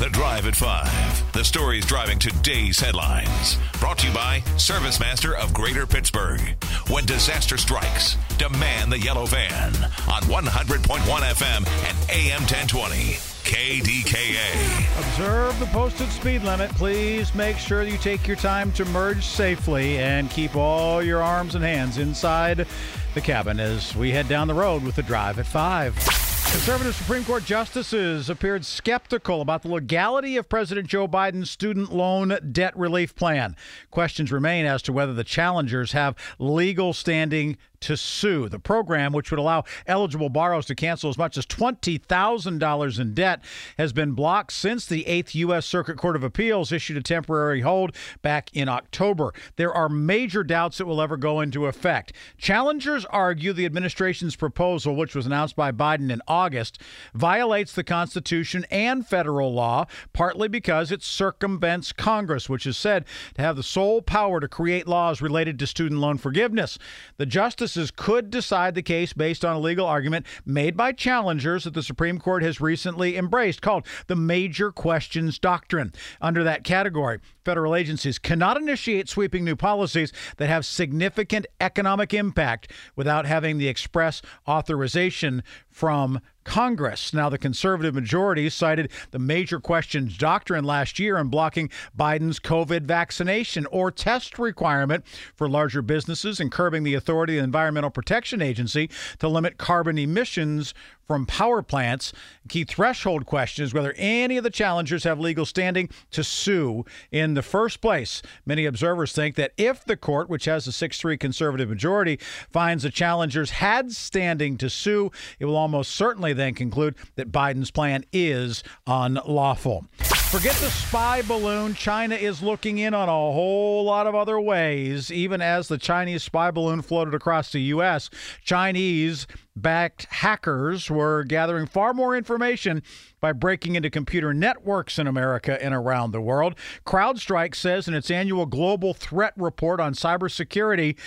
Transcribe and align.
The 0.00 0.10
Drive 0.10 0.48
at 0.48 0.56
5. 0.56 1.32
The 1.32 1.44
stories 1.44 1.86
driving 1.86 2.18
today's 2.18 2.80
headlines. 2.80 3.58
Brought 3.78 3.98
to 3.98 4.08
you 4.08 4.12
by 4.12 4.40
ServiceMaster 4.56 5.36
of 5.36 5.54
Greater 5.54 5.86
Pittsburgh. 5.86 6.40
When 6.88 7.06
disaster 7.06 7.56
strikes, 7.56 8.16
demand 8.36 8.90
the 8.90 8.98
yellow 8.98 9.24
van 9.24 9.72
on 10.10 10.22
100.1 10.22 10.98
FM 10.98 11.58
and 11.58 12.10
AM 12.10 12.40
1020. 12.40 13.14
KDKA. 13.44 14.98
Observe 14.98 15.56
the 15.60 15.66
posted 15.66 16.08
speed 16.08 16.42
limit. 16.42 16.72
Please 16.72 17.32
make 17.32 17.56
sure 17.56 17.84
you 17.84 17.96
take 17.98 18.26
your 18.26 18.36
time 18.36 18.72
to 18.72 18.84
merge 18.86 19.24
safely 19.24 19.98
and 19.98 20.28
keep 20.28 20.56
all 20.56 21.04
your 21.04 21.22
arms 21.22 21.54
and 21.54 21.62
hands 21.62 21.98
inside 21.98 22.66
the 23.14 23.20
cabin 23.20 23.60
as 23.60 23.94
we 23.94 24.10
head 24.10 24.26
down 24.26 24.48
the 24.48 24.54
road 24.54 24.82
with 24.82 24.96
the 24.96 25.04
drive 25.04 25.38
at 25.38 25.46
5. 25.46 26.23
Conservative 26.54 26.94
Supreme 26.94 27.24
Court 27.24 27.44
justices 27.44 28.30
appeared 28.30 28.64
skeptical 28.64 29.40
about 29.40 29.62
the 29.62 29.68
legality 29.68 30.36
of 30.36 30.48
President 30.48 30.86
Joe 30.86 31.08
Biden's 31.08 31.50
student 31.50 31.92
loan 31.92 32.38
debt 32.52 32.74
relief 32.76 33.16
plan. 33.16 33.56
Questions 33.90 34.30
remain 34.30 34.64
as 34.64 34.80
to 34.82 34.92
whether 34.92 35.12
the 35.12 35.24
challengers 35.24 35.90
have 35.92 36.14
legal 36.38 36.92
standing 36.92 37.58
to 37.84 37.96
sue. 37.96 38.48
The 38.48 38.58
program, 38.58 39.12
which 39.12 39.30
would 39.30 39.38
allow 39.38 39.64
eligible 39.86 40.30
borrowers 40.30 40.66
to 40.66 40.74
cancel 40.74 41.10
as 41.10 41.18
much 41.18 41.36
as 41.36 41.44
$20,000 41.46 43.00
in 43.00 43.14
debt, 43.14 43.44
has 43.78 43.92
been 43.92 44.12
blocked 44.12 44.52
since 44.52 44.86
the 44.86 45.04
8th 45.04 45.34
U.S. 45.34 45.66
Circuit 45.66 45.98
Court 45.98 46.16
of 46.16 46.24
Appeals 46.24 46.72
issued 46.72 46.96
a 46.96 47.02
temporary 47.02 47.60
hold 47.60 47.94
back 48.22 48.50
in 48.54 48.68
October. 48.68 49.32
There 49.56 49.72
are 49.72 49.88
major 49.88 50.42
doubts 50.42 50.80
it 50.80 50.86
will 50.86 51.02
ever 51.02 51.16
go 51.18 51.40
into 51.40 51.66
effect. 51.66 52.14
Challengers 52.38 53.04
argue 53.06 53.52
the 53.52 53.66
administration's 53.66 54.34
proposal, 54.34 54.96
which 54.96 55.14
was 55.14 55.26
announced 55.26 55.56
by 55.56 55.70
Biden 55.70 56.10
in 56.10 56.22
August, 56.26 56.80
violates 57.14 57.74
the 57.74 57.84
Constitution 57.84 58.64
and 58.70 59.06
federal 59.06 59.52
law, 59.52 59.86
partly 60.14 60.48
because 60.48 60.90
it 60.90 61.02
circumvents 61.02 61.92
Congress, 61.92 62.48
which 62.48 62.66
is 62.66 62.78
said 62.78 63.04
to 63.34 63.42
have 63.42 63.56
the 63.56 63.62
sole 63.62 64.00
power 64.00 64.40
to 64.40 64.48
create 64.48 64.88
laws 64.88 65.20
related 65.20 65.58
to 65.58 65.66
student 65.66 66.00
loan 66.00 66.16
forgiveness. 66.16 66.78
The 67.18 67.26
Justice 67.26 67.73
justices 67.74 67.90
could 67.90 68.30
decide 68.30 68.74
the 68.74 68.82
case 68.82 69.12
based 69.12 69.44
on 69.44 69.56
a 69.56 69.58
legal 69.58 69.86
argument 69.86 70.24
made 70.46 70.76
by 70.76 70.92
challengers 70.92 71.64
that 71.64 71.74
the 71.74 71.82
Supreme 71.82 72.20
Court 72.20 72.42
has 72.44 72.60
recently 72.60 73.16
embraced 73.16 73.62
called 73.62 73.86
the 74.06 74.14
Major 74.14 74.70
Questions 74.70 75.40
Doctrine. 75.40 75.92
Under 76.20 76.44
that 76.44 76.62
category, 76.62 77.18
federal 77.44 77.74
agencies 77.74 78.18
cannot 78.18 78.56
initiate 78.56 79.08
sweeping 79.08 79.44
new 79.44 79.56
policies 79.56 80.12
that 80.36 80.48
have 80.48 80.64
significant 80.64 81.46
economic 81.60 82.14
impact 82.14 82.70
without 82.96 83.26
having 83.26 83.58
the 83.58 83.68
express 83.68 84.22
authorization 84.48 85.42
from 85.70 86.20
Congress. 86.44 87.12
Now, 87.12 87.28
the 87.28 87.38
conservative 87.38 87.94
majority 87.94 88.48
cited 88.50 88.92
the 89.10 89.18
major 89.18 89.58
questions 89.58 90.16
doctrine 90.16 90.64
last 90.64 90.98
year 90.98 91.16
in 91.16 91.28
blocking 91.28 91.70
Biden's 91.98 92.38
COVID 92.38 92.82
vaccination 92.82 93.66
or 93.66 93.90
test 93.90 94.38
requirement 94.38 95.04
for 95.34 95.48
larger 95.48 95.82
businesses 95.82 96.40
and 96.40 96.52
curbing 96.52 96.84
the 96.84 96.94
authority 96.94 97.38
of 97.38 97.40
the 97.40 97.44
Environmental 97.44 97.90
Protection 97.90 98.42
Agency 98.42 98.90
to 99.18 99.28
limit 99.28 99.56
carbon 99.58 99.98
emissions 99.98 100.74
from 101.06 101.26
power 101.26 101.62
plants. 101.62 102.12
Key 102.48 102.64
threshold 102.64 103.26
question 103.26 103.64
is 103.64 103.74
whether 103.74 103.94
any 103.96 104.36
of 104.36 104.44
the 104.44 104.50
challengers 104.50 105.04
have 105.04 105.18
legal 105.20 105.44
standing 105.46 105.88
to 106.10 106.24
sue 106.24 106.84
in 107.10 107.34
the 107.34 107.42
first 107.42 107.80
place. 107.80 108.22
Many 108.46 108.66
observers 108.66 109.12
think 109.12 109.36
that 109.36 109.52
if 109.56 109.84
the 109.84 109.96
court, 109.96 110.28
which 110.28 110.44
has 110.46 110.66
a 110.66 110.72
6 110.72 110.98
3 110.98 111.16
conservative 111.16 111.68
majority, 111.68 112.18
finds 112.50 112.82
the 112.82 112.90
challengers 112.90 113.50
had 113.50 113.92
standing 113.92 114.56
to 114.58 114.70
sue, 114.70 115.10
it 115.38 115.44
will 115.44 115.56
almost 115.56 115.92
certainly 115.92 116.32
then 116.32 116.54
conclude 116.54 116.94
that 117.16 117.32
Biden's 117.32 117.70
plan 117.70 118.04
is 118.12 118.62
unlawful. 118.86 119.86
Forget 120.34 120.56
the 120.56 120.68
spy 120.68 121.22
balloon. 121.22 121.74
China 121.74 122.16
is 122.16 122.42
looking 122.42 122.78
in 122.78 122.92
on 122.92 123.08
a 123.08 123.12
whole 123.12 123.84
lot 123.84 124.08
of 124.08 124.16
other 124.16 124.40
ways. 124.40 125.12
Even 125.12 125.40
as 125.40 125.68
the 125.68 125.78
Chinese 125.78 126.24
spy 126.24 126.50
balloon 126.50 126.82
floated 126.82 127.14
across 127.14 127.52
the 127.52 127.60
U.S., 127.60 128.10
Chinese 128.42 129.28
backed 129.54 130.06
hackers 130.06 130.90
were 130.90 131.22
gathering 131.22 131.66
far 131.66 131.94
more 131.94 132.16
information 132.16 132.82
by 133.20 133.30
breaking 133.30 133.76
into 133.76 133.90
computer 133.90 134.34
networks 134.34 134.98
in 134.98 135.06
America 135.06 135.62
and 135.62 135.72
around 135.72 136.10
the 136.10 136.20
world. 136.20 136.56
CrowdStrike 136.84 137.54
says 137.54 137.86
in 137.86 137.94
its 137.94 138.10
annual 138.10 138.44
global 138.44 138.92
threat 138.92 139.34
report 139.36 139.78
on 139.78 139.94
cybersecurity 139.94 140.98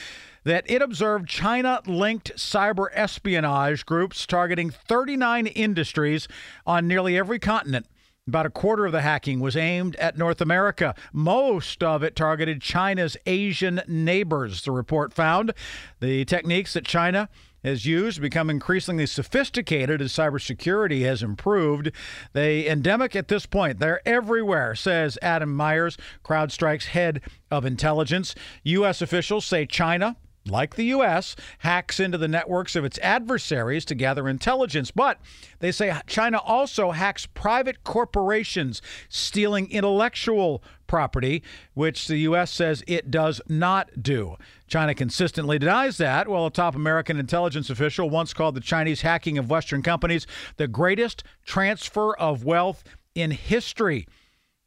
that 0.45 0.63
it 0.71 0.81
observed 0.81 1.27
China 1.27 1.81
linked 1.85 2.33
cyber 2.37 2.87
espionage 2.93 3.85
groups 3.85 4.25
targeting 4.25 4.69
39 4.69 5.47
industries 5.47 6.29
on 6.65 6.87
nearly 6.87 7.17
every 7.17 7.39
continent. 7.39 7.87
About 8.27 8.45
a 8.45 8.49
quarter 8.49 8.85
of 8.85 8.91
the 8.91 9.01
hacking 9.01 9.39
was 9.39 9.55
aimed 9.55 9.95
at 9.95 10.17
North 10.17 10.41
America. 10.41 10.93
Most 11.13 11.81
of 11.81 12.03
it 12.03 12.13
targeted 12.13 12.61
China's 12.61 13.15
Asian 13.25 13.81
neighbors, 13.87 14.63
the 14.63 14.71
report 14.71 15.13
found. 15.13 15.53
The 16.01 16.25
techniques 16.25 16.73
that 16.73 16.83
China 16.83 17.29
has 17.63 17.85
used 17.85 18.21
become 18.21 18.49
increasingly 18.49 19.05
sophisticated 19.05 20.01
as 20.01 20.11
cybersecurity 20.11 21.03
has 21.03 21.23
improved. 21.23 21.91
They 22.33 22.67
endemic 22.67 23.15
at 23.15 23.29
this 23.29 23.45
point. 23.45 23.79
They're 23.79 24.05
everywhere, 24.05 24.75
says 24.75 25.17
Adam 25.21 25.55
Meyers, 25.55 25.97
CrowdStrike's 26.23 26.87
head 26.87 27.21
of 27.49 27.65
intelligence. 27.65 28.35
U.S. 28.63 29.01
officials 29.01 29.45
say 29.45 29.65
China 29.65 30.17
like 30.49 30.75
the 30.75 30.85
U.S., 30.85 31.35
hacks 31.59 31.99
into 31.99 32.17
the 32.17 32.27
networks 32.27 32.75
of 32.75 32.85
its 32.85 32.99
adversaries 32.99 33.85
to 33.85 33.95
gather 33.95 34.27
intelligence. 34.27 34.91
But 34.91 35.19
they 35.59 35.71
say 35.71 35.95
China 36.07 36.37
also 36.39 36.91
hacks 36.91 37.25
private 37.25 37.83
corporations, 37.83 38.81
stealing 39.09 39.69
intellectual 39.71 40.63
property, 40.87 41.43
which 41.73 42.07
the 42.07 42.17
U.S. 42.19 42.51
says 42.51 42.83
it 42.87 43.11
does 43.11 43.41
not 43.47 43.89
do. 44.01 44.37
China 44.67 44.95
consistently 44.95 45.59
denies 45.59 45.97
that, 45.97 46.27
while 46.27 46.45
a 46.45 46.51
top 46.51 46.75
American 46.75 47.19
intelligence 47.19 47.69
official 47.69 48.09
once 48.09 48.33
called 48.33 48.55
the 48.55 48.61
Chinese 48.61 49.01
hacking 49.01 49.37
of 49.37 49.49
Western 49.49 49.81
companies 49.81 50.25
the 50.57 50.67
greatest 50.67 51.23
transfer 51.45 52.15
of 52.17 52.43
wealth 52.43 52.83
in 53.15 53.31
history. 53.31 54.07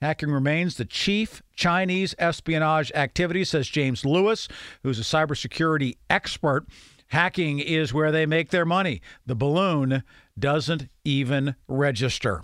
Hacking 0.01 0.31
remains 0.31 0.77
the 0.77 0.87
chief 0.87 1.43
Chinese 1.55 2.15
espionage 2.19 2.91
activity, 2.95 3.45
says 3.45 3.69
James 3.69 4.03
Lewis, 4.07 4.49
who's 4.83 4.99
a 4.99 5.03
cybersecurity 5.03 5.99
expert. 6.09 6.67
Hacking 7.09 7.59
is 7.59 7.93
where 7.93 8.11
they 8.11 8.25
make 8.25 8.49
their 8.49 8.65
money. 8.65 9.03
The 9.27 9.35
balloon 9.35 10.03
doesn't 10.39 10.89
even 11.05 11.55
register. 11.69 12.43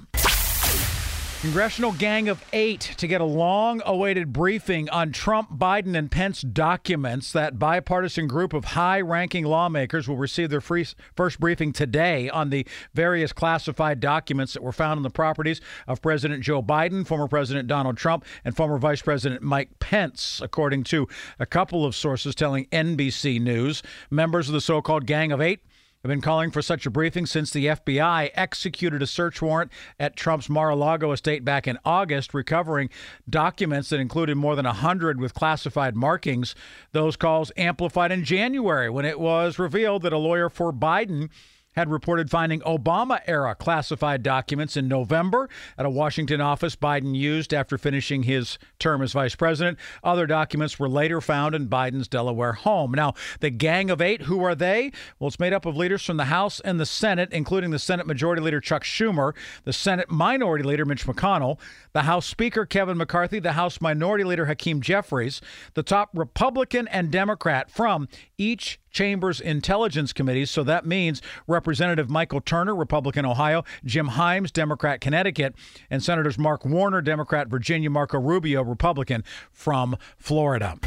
Congressional 1.42 1.92
Gang 1.92 2.30
of 2.30 2.42
Eight 2.54 2.94
to 2.97 3.06
get 3.06 3.20
a 3.20 3.24
long 3.24 3.82
awaited 3.84 4.32
briefing 4.32 4.88
on 4.88 5.12
Trump, 5.12 5.50
Biden, 5.58 5.94
and 5.94 6.10
Pence 6.10 6.41
documents. 6.41 7.30
That 7.30 7.58
bipartisan 7.58 8.26
group 8.26 8.54
of 8.54 8.64
high 8.64 9.02
ranking 9.02 9.44
lawmakers 9.44 10.08
will 10.08 10.16
receive 10.16 10.48
their 10.48 10.62
first 10.62 10.97
briefing 11.38 11.74
today 11.74 12.30
on 12.30 12.48
the 12.48 12.66
various 12.94 13.34
classified 13.34 14.00
documents 14.00 14.54
that 14.54 14.62
were 14.62 14.72
found 14.72 14.97
on 14.97 15.03
the 15.03 15.10
properties 15.10 15.60
of 15.86 16.00
President 16.00 16.42
Joe 16.42 16.62
Biden, 16.62 17.06
former 17.06 17.28
President 17.28 17.68
Donald 17.68 17.98
Trump, 17.98 18.24
and 18.42 18.56
former 18.56 18.78
Vice 18.78 19.03
President 19.03 19.42
Mike 19.42 19.78
Pence, 19.78 20.41
according 20.42 20.84
to 20.84 21.06
a 21.38 21.44
couple 21.44 21.84
of 21.84 21.94
sources 21.94 22.34
telling 22.34 22.65
NBC 22.66 23.41
News. 23.41 23.83
Members 24.10 24.48
of 24.48 24.54
the 24.54 24.60
so 24.62 24.80
called 24.80 25.06
Gang 25.06 25.33
of 25.33 25.42
Eight 25.42 25.60
have 26.03 26.09
been 26.09 26.21
calling 26.21 26.51
for 26.51 26.63
such 26.63 26.87
a 26.87 26.91
briefing 26.91 27.27
since 27.27 27.51
the 27.51 27.66
FBI 27.66 28.31
executed 28.34 29.03
a 29.03 29.07
search 29.07 29.43
warrant 29.43 29.72
at 29.98 30.16
Trump's 30.16 30.48
Mar 30.48 30.71
a 30.71 30.77
Lago 30.77 31.13
estate 31.13 31.45
back 31.45 31.66
in 31.66 31.78
August, 31.84 32.33
recovering 32.34 32.91
documents 33.28 33.89
that 33.89 34.01
included 34.01 34.37
more 34.37 34.54
than 34.54 34.66
100 34.66 35.21
with 35.21 35.34
classified 35.34 35.97
markings. 35.97 36.54
Those 36.93 37.16
calls 37.16 37.51
amplified 37.57 38.13
in 38.13 38.25
January 38.25 38.89
when 38.89 39.04
it 39.04 39.19
was 39.19 39.59
revealed 39.59 40.03
that 40.03 40.13
a 40.13 40.19
lawyer 40.19 40.48
for 40.48 40.72
Biden 40.72 41.31
had 41.76 41.90
reported 41.90 42.30
finding 42.30 42.60
Obama 42.60 43.20
era 43.26 43.54
classified 43.54 44.22
documents 44.22 44.76
in 44.76 44.88
November 44.88 45.48
at 45.76 45.86
a 45.86 45.90
Washington 45.90 46.40
office 46.40 46.74
Biden 46.74 47.14
used 47.14 47.52
after 47.52 47.76
finishing 47.78 48.24
his 48.24 48.58
term 48.78 49.02
as 49.02 49.12
vice 49.12 49.34
president. 49.34 49.78
Other 50.02 50.26
documents 50.26 50.78
were 50.78 50.88
later 50.88 51.20
found 51.20 51.54
in 51.54 51.68
Biden's 51.68 52.08
Delaware 52.08 52.54
home. 52.54 52.92
Now, 52.92 53.14
the 53.40 53.50
Gang 53.50 53.90
of 53.90 54.00
Eight, 54.00 54.22
who 54.22 54.42
are 54.42 54.54
they? 54.54 54.90
Well, 55.18 55.28
it's 55.28 55.38
made 55.38 55.52
up 55.52 55.66
of 55.66 55.76
leaders 55.76 56.04
from 56.04 56.16
the 56.16 56.24
House 56.26 56.60
and 56.60 56.80
the 56.80 56.86
Senate, 56.86 57.28
including 57.32 57.70
the 57.70 57.78
Senate 57.78 58.06
Majority 58.06 58.42
Leader 58.42 58.60
Chuck 58.60 58.84
Schumer, 58.84 59.34
the 59.64 59.72
Senate 59.72 60.10
Minority 60.10 60.64
Leader 60.64 60.84
Mitch 60.84 61.06
McConnell, 61.06 61.58
the 61.92 62.02
House 62.02 62.26
Speaker 62.26 62.64
Kevin 62.64 62.96
McCarthy, 62.96 63.38
the 63.38 63.52
House 63.52 63.80
Minority 63.80 64.24
Leader 64.24 64.46
Hakeem 64.46 64.80
Jeffries, 64.80 65.40
the 65.74 65.82
top 65.82 66.10
Republican 66.14 66.88
and 66.88 67.10
Democrat 67.10 67.70
from 67.70 68.08
each 68.38 68.78
chamber's 68.97 69.43
intelligence 69.43 70.15
committees. 70.15 70.51
So 70.51 70.65
that 70.65 70.87
means 70.87 71.21
Representative 71.47 72.09
Michael 72.09 72.41
Turner, 72.41 72.75
Republican 72.75 73.27
Ohio, 73.27 73.63
Jim 73.84 74.09
Himes, 74.09 74.51
Democrat 74.51 75.03
Connecticut, 75.03 75.54
and 75.91 76.03
Senators 76.03 76.39
Mark 76.39 76.65
Warner, 76.65 77.03
Democrat 77.03 77.48
Virginia, 77.48 77.91
Marco 77.91 78.19
Rubio, 78.19 78.63
Republican 78.65 79.22
from 79.53 79.97
Florida. 80.16 80.78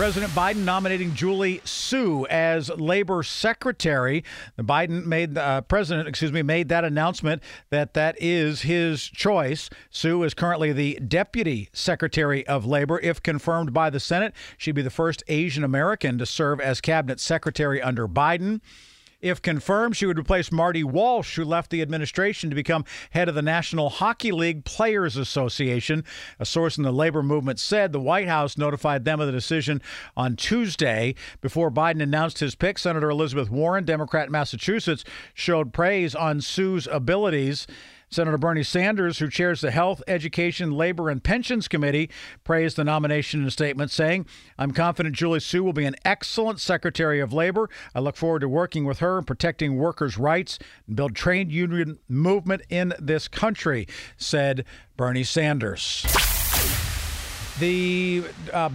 President 0.00 0.32
Biden 0.32 0.64
nominating 0.64 1.14
Julie 1.14 1.60
Su 1.62 2.26
as 2.30 2.70
labor 2.70 3.22
secretary. 3.22 4.24
The 4.56 4.64
Biden 4.64 5.04
made 5.04 5.36
uh, 5.36 5.60
president, 5.60 6.08
excuse 6.08 6.32
me, 6.32 6.40
made 6.40 6.70
that 6.70 6.84
announcement 6.84 7.42
that 7.68 7.92
that 7.92 8.16
is 8.18 8.62
his 8.62 9.02
choice. 9.02 9.68
Su 9.90 10.22
is 10.22 10.32
currently 10.32 10.72
the 10.72 10.98
deputy 11.06 11.68
secretary 11.74 12.46
of 12.46 12.64
labor. 12.64 12.98
If 13.00 13.22
confirmed 13.22 13.74
by 13.74 13.90
the 13.90 14.00
Senate, 14.00 14.32
she'd 14.56 14.74
be 14.74 14.80
the 14.80 14.88
first 14.88 15.22
Asian 15.28 15.64
American 15.64 16.16
to 16.16 16.24
serve 16.24 16.62
as 16.62 16.80
cabinet 16.80 17.20
secretary 17.20 17.82
under 17.82 18.08
Biden. 18.08 18.62
If 19.20 19.42
confirmed, 19.42 19.96
she 19.96 20.06
would 20.06 20.18
replace 20.18 20.50
Marty 20.50 20.82
Walsh, 20.82 21.36
who 21.36 21.44
left 21.44 21.70
the 21.70 21.82
administration 21.82 22.48
to 22.48 22.56
become 22.56 22.84
head 23.10 23.28
of 23.28 23.34
the 23.34 23.42
National 23.42 23.90
Hockey 23.90 24.32
League 24.32 24.64
Players 24.64 25.16
Association. 25.16 26.04
A 26.38 26.46
source 26.46 26.78
in 26.78 26.84
the 26.84 26.92
labor 26.92 27.22
movement 27.22 27.58
said 27.58 27.92
the 27.92 28.00
White 28.00 28.28
House 28.28 28.56
notified 28.56 29.04
them 29.04 29.20
of 29.20 29.26
the 29.26 29.32
decision 29.32 29.82
on 30.16 30.36
Tuesday. 30.36 31.14
Before 31.40 31.70
Biden 31.70 32.02
announced 32.02 32.38
his 32.38 32.54
pick, 32.54 32.78
Senator 32.78 33.10
Elizabeth 33.10 33.50
Warren, 33.50 33.84
Democrat 33.84 34.30
Massachusetts, 34.30 35.04
showed 35.34 35.72
praise 35.72 36.14
on 36.14 36.40
Su's 36.40 36.86
abilities. 36.86 37.66
Senator 38.10 38.38
Bernie 38.38 38.64
Sanders, 38.64 39.18
who 39.18 39.28
chairs 39.28 39.60
the 39.60 39.70
Health, 39.70 40.02
Education, 40.08 40.72
Labor, 40.72 41.08
and 41.08 41.22
Pensions 41.22 41.68
Committee, 41.68 42.10
praised 42.42 42.76
the 42.76 42.82
nomination 42.82 43.40
in 43.40 43.46
a 43.46 43.52
statement, 43.52 43.92
saying, 43.92 44.26
I'm 44.58 44.72
confident 44.72 45.14
Julie 45.14 45.38
Su 45.38 45.62
will 45.62 45.72
be 45.72 45.84
an 45.84 45.94
excellent 46.04 46.58
Secretary 46.58 47.20
of 47.20 47.32
Labor. 47.32 47.70
I 47.94 48.00
look 48.00 48.16
forward 48.16 48.40
to 48.40 48.48
working 48.48 48.84
with 48.84 48.98
her 48.98 49.18
and 49.18 49.26
protecting 49.26 49.76
workers' 49.76 50.18
rights 50.18 50.58
and 50.88 50.96
build 50.96 51.14
trade 51.14 51.52
union 51.52 52.00
movement 52.08 52.62
in 52.68 52.94
this 52.98 53.28
country, 53.28 53.86
said 54.16 54.64
Bernie 54.96 55.22
Sanders. 55.22 56.04
The 57.60 58.24
uh, 58.52 58.70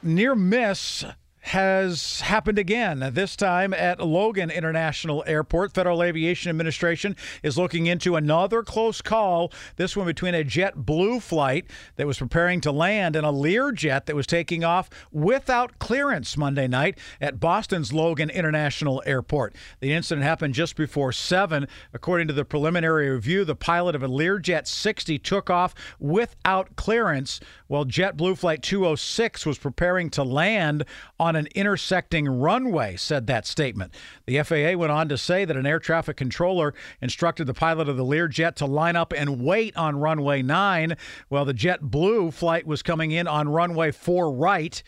near 0.00 0.36
miss 0.36 1.04
has 1.50 2.20
happened 2.20 2.60
again, 2.60 3.10
this 3.12 3.34
time 3.34 3.74
at 3.74 3.98
Logan 3.98 4.52
International 4.52 5.24
Airport. 5.26 5.74
Federal 5.74 6.00
Aviation 6.00 6.48
Administration 6.48 7.16
is 7.42 7.58
looking 7.58 7.86
into 7.86 8.14
another 8.14 8.62
close 8.62 9.02
call, 9.02 9.52
this 9.74 9.96
one 9.96 10.06
between 10.06 10.32
a 10.32 10.44
JetBlue 10.44 11.20
flight 11.20 11.66
that 11.96 12.06
was 12.06 12.18
preparing 12.18 12.60
to 12.60 12.70
land 12.70 13.16
and 13.16 13.26
a 13.26 13.30
Learjet 13.30 14.06
that 14.06 14.14
was 14.14 14.28
taking 14.28 14.62
off 14.62 14.88
without 15.10 15.76
clearance 15.80 16.36
Monday 16.36 16.68
night 16.68 16.96
at 17.20 17.40
Boston's 17.40 17.92
Logan 17.92 18.30
International 18.30 19.02
Airport. 19.04 19.56
The 19.80 19.92
incident 19.92 20.24
happened 20.24 20.54
just 20.54 20.76
before 20.76 21.10
7. 21.10 21.66
According 21.92 22.28
to 22.28 22.32
the 22.32 22.44
preliminary 22.44 23.10
review, 23.10 23.44
the 23.44 23.56
pilot 23.56 23.96
of 23.96 24.04
a 24.04 24.08
Learjet 24.08 24.68
60 24.68 25.18
took 25.18 25.50
off 25.50 25.74
without 25.98 26.76
clearance 26.76 27.40
while 27.66 27.84
JetBlue 27.84 28.38
Flight 28.38 28.62
206 28.62 29.44
was 29.44 29.58
preparing 29.58 30.10
to 30.10 30.22
land 30.22 30.84
on 31.18 31.39
an 31.40 31.48
intersecting 31.56 32.28
runway, 32.28 32.94
said 32.94 33.26
that 33.26 33.46
statement. 33.46 33.92
The 34.26 34.40
FAA 34.44 34.78
went 34.78 34.92
on 34.92 35.08
to 35.08 35.18
say 35.18 35.44
that 35.44 35.56
an 35.56 35.66
air 35.66 35.80
traffic 35.80 36.16
controller 36.16 36.72
instructed 37.00 37.48
the 37.48 37.54
pilot 37.54 37.88
of 37.88 37.96
the 37.96 38.04
Learjet 38.04 38.54
to 38.56 38.66
line 38.66 38.94
up 38.94 39.12
and 39.12 39.42
wait 39.42 39.76
on 39.76 39.98
runway 39.98 40.42
9 40.42 40.96
while 41.28 41.44
the 41.44 41.54
JetBlue 41.54 42.32
flight 42.32 42.66
was 42.66 42.84
coming 42.84 43.10
in 43.10 43.26
on 43.26 43.48
runway 43.48 43.90
4 43.90 44.32
right, 44.32 44.80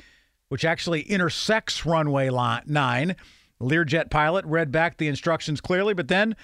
which 0.48 0.64
actually 0.64 1.00
intersects 1.02 1.84
runway 1.84 2.28
9. 2.30 2.62
The 2.68 3.16
Learjet 3.60 4.10
pilot 4.10 4.44
read 4.44 4.70
back 4.70 4.98
the 4.98 5.08
instructions 5.08 5.60
clearly, 5.60 5.94
but 5.94 6.06
then 6.06 6.36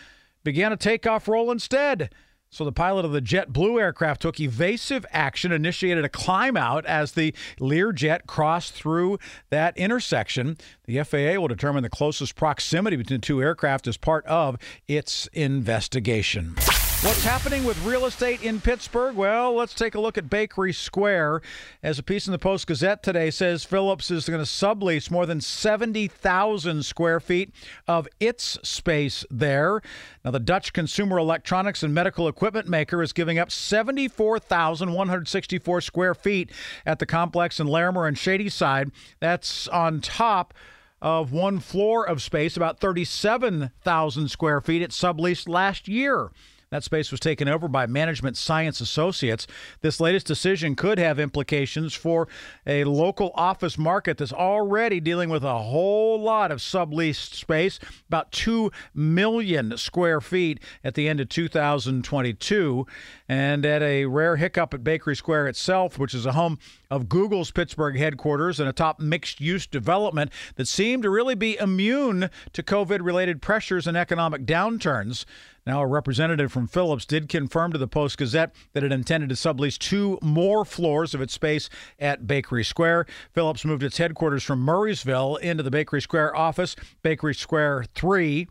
began 0.43 0.73
a 0.73 0.77
takeoff 0.77 1.29
roll 1.29 1.51
instead. 1.53 2.11
So 2.51 2.65
the 2.65 2.73
pilot 2.73 3.05
of 3.05 3.13
the 3.13 3.21
JetBlue 3.21 3.79
aircraft 3.81 4.23
took 4.23 4.41
evasive 4.41 5.05
action, 5.11 5.53
initiated 5.53 6.05
a 6.05 6.09
climb 6.09 6.57
out 6.57 6.87
as 6.87 7.13
the 7.13 7.35
Learjet 7.61 8.27
crossed 8.27 8.73
through 8.73 9.19
that 9.51 9.77
intersection. 9.77 10.57
The 10.87 11.03
FAA 11.03 11.39
will 11.41 11.49
determine 11.49 11.83
the 11.83 11.91
closest 11.91 12.37
proximity 12.37 12.97
between 12.97 13.21
the 13.21 13.27
two 13.27 13.43
aircraft 13.43 13.87
as 13.87 13.99
part 13.99 14.25
of 14.27 14.57
its 14.87 15.27
investigation. 15.35 16.57
What's 17.03 17.23
happening 17.23 17.65
with 17.65 17.81
real 17.85 18.07
estate 18.07 18.43
in 18.43 18.61
Pittsburgh? 18.61 19.15
Well, 19.15 19.55
let's 19.55 19.73
take 19.73 19.95
a 19.95 20.01
look 20.01 20.19
at 20.19 20.29
Bakery 20.29 20.73
Square. 20.73 21.43
As 21.81 22.01
a 22.01 22.03
piece 22.03 22.27
in 22.27 22.33
the 22.33 22.41
Post 22.41 22.67
Gazette 22.67 23.05
today 23.05 23.31
says 23.31 23.63
Philips 23.63 24.11
is 24.11 24.29
going 24.29 24.45
to 24.45 24.51
sublease 24.51 25.09
more 25.09 25.25
than 25.25 25.41
70,000 25.41 26.85
square 26.85 27.21
feet 27.21 27.55
of 27.87 28.09
its 28.19 28.59
space 28.69 29.25
there. 29.31 29.81
Now, 30.25 30.33
the 30.33 30.41
Dutch 30.41 30.73
consumer 30.73 31.19
electronics 31.19 31.85
and 31.85 31.95
medical 31.95 32.27
equipment 32.27 32.67
maker 32.67 33.01
is 33.01 33.13
giving 33.13 33.39
up 33.39 33.53
74,164 33.53 35.81
square 35.81 36.17
feet 36.17 36.51
at 36.85 36.99
the 36.99 37.07
complex 37.07 37.61
in 37.61 37.69
Larimer 37.69 38.09
and 38.09 38.19
Shadyside. 38.19 38.91
That's 39.21 39.69
on 39.69 40.01
top 40.01 40.53
of 41.01 41.31
one 41.31 41.61
floor 41.61 42.05
of 42.05 42.21
space, 42.21 42.57
about 42.57 42.81
37,000 42.81 44.29
square 44.29 44.61
feet. 44.61 44.83
It 44.83 44.91
subleased 44.91 45.49
last 45.49 45.87
year. 45.87 46.33
That 46.71 46.85
space 46.85 47.11
was 47.11 47.21
taken 47.21 47.49
over 47.49 47.67
by 47.67 47.87
Management 47.87 48.37
Science 48.37 48.81
Associates. 48.81 49.47
This 49.81 50.01
latest 50.01 50.27
decision 50.27 50.77
could 50.77 50.99
have 50.99 51.19
implications 51.19 51.95
for 51.95 52.29
a 52.67 52.85
local 52.85 53.31
office 53.35 53.79
market 53.79 54.19
that's 54.19 54.33
already 54.33 55.01
dealing 55.01 55.31
with 55.31 55.45
a 55.45 55.59
whole 55.59 56.21
lot 56.21 56.51
of 56.51 56.59
subleased 56.59 57.35
space, 57.35 57.79
about 58.09 58.31
2 58.33 58.71
million 58.95 59.79
square 59.79 60.21
feet 60.21 60.61
at 60.85 60.95
the 60.95 61.09
end 61.09 61.21
of 61.21 61.31
2022. 61.31 62.87
And 63.29 63.65
at 63.65 63.83
a 63.83 64.05
rare 64.05 64.37
hiccup 64.37 64.75
at 64.75 64.85
Bakery 64.85 65.17
Square 65.17 65.49
itself, 65.49 65.99
which 65.99 66.15
is 66.15 66.27
a 66.27 66.33
home 66.33 66.59
of 66.91 67.09
Google's 67.09 67.51
Pittsburgh 67.51 67.97
headquarters 67.97 68.61
and 68.61 68.69
a 68.69 68.73
top 68.73 69.01
mixed 69.01 69.41
use 69.41 69.67
development 69.67 70.33
that 70.57 70.69
seemed 70.69 71.03
to 71.03 71.11
really 71.11 71.35
be 71.35 71.57
immune 71.59 72.31
to 72.53 72.63
COVID 72.63 73.01
related 73.03 73.43
pressures 73.43 73.87
and 73.87 73.97
economic 73.97 74.47
downturns. 74.47 75.25
Now, 75.67 75.83
a 75.83 75.87
representative 75.87 76.51
from 76.51 76.67
Philips 76.67 77.05
did 77.05 77.29
confirm 77.29 77.73
to 77.73 77.79
the 77.79 77.87
Post 77.87 78.17
Gazette 78.17 78.55
that 78.73 78.83
it 78.83 78.91
intended 78.91 79.29
to 79.29 79.35
sublease 79.35 79.77
two 79.77 80.19
more 80.23 80.65
floors 80.65 81.15
of 81.15 81.21
its 81.21 81.35
space 81.35 81.69
at 81.99 82.27
Bakery 82.27 82.65
Square. 82.65 83.05
Philips 83.35 83.67
moved 83.67 83.83
its 83.83 83.99
headquarters 83.99 84.43
from 84.43 84.65
Murrysville 84.65 85.39
into 85.41 85.63
the 85.63 85.71
Bakery 85.71 86.01
Square 86.01 86.35
office, 86.35 86.75
Bakery 87.03 87.35
Square 87.35 87.85
3. 87.95 88.49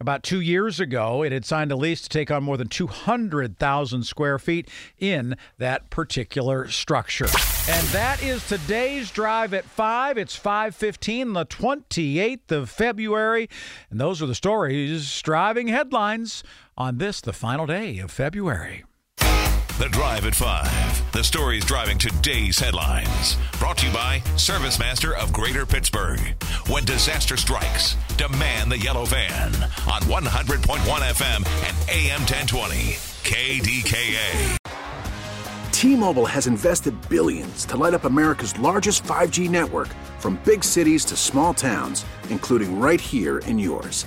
About 0.00 0.24
two 0.24 0.40
years 0.40 0.80
ago, 0.80 1.22
it 1.22 1.30
had 1.30 1.44
signed 1.44 1.70
a 1.70 1.76
lease 1.76 2.00
to 2.02 2.08
take 2.08 2.30
on 2.30 2.42
more 2.42 2.56
than 2.56 2.66
200,000 2.66 4.02
square 4.02 4.40
feet 4.40 4.68
in 4.98 5.36
that 5.58 5.88
particular 5.88 6.68
structure. 6.68 7.28
And 7.68 7.86
that 7.88 8.20
is 8.22 8.46
today's 8.46 9.10
drive 9.12 9.54
at 9.54 9.64
5. 9.64 10.18
It's 10.18 10.36
5:15 10.36 11.34
the 11.34 11.46
28th 11.46 12.50
of 12.50 12.70
February, 12.70 13.48
and 13.88 14.00
those 14.00 14.20
are 14.20 14.26
the 14.26 14.34
stories 14.34 15.22
driving 15.22 15.68
headlines 15.68 16.42
on 16.76 16.98
this 16.98 17.20
the 17.20 17.32
final 17.32 17.66
day 17.66 17.98
of 17.98 18.10
February. 18.10 18.84
The 19.76 19.88
Drive 19.88 20.24
at 20.24 20.36
5. 20.36 21.10
The 21.10 21.24
stories 21.24 21.64
driving 21.64 21.98
today's 21.98 22.60
headlines. 22.60 23.36
Brought 23.58 23.78
to 23.78 23.88
you 23.88 23.92
by 23.92 24.20
ServiceMaster 24.36 25.18
of 25.18 25.32
Greater 25.32 25.66
Pittsburgh. 25.66 26.20
When 26.68 26.84
disaster 26.84 27.36
strikes, 27.36 27.96
demand 28.16 28.70
the 28.70 28.78
yellow 28.78 29.04
van 29.04 29.52
on 29.90 30.02
100.1 30.02 30.78
FM 30.78 31.38
and 31.66 31.76
AM 31.90 32.20
1020. 32.20 32.76
KDKA. 33.24 34.56
T-Mobile 35.72 36.26
has 36.26 36.46
invested 36.46 36.94
billions 37.08 37.64
to 37.64 37.76
light 37.76 37.94
up 37.94 38.04
America's 38.04 38.56
largest 38.60 39.02
5G 39.02 39.50
network 39.50 39.88
from 40.20 40.38
big 40.44 40.62
cities 40.62 41.04
to 41.06 41.16
small 41.16 41.52
towns, 41.52 42.04
including 42.30 42.78
right 42.78 43.00
here 43.00 43.38
in 43.40 43.58
yours. 43.58 44.06